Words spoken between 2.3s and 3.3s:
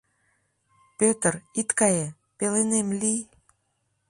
пеленем лий...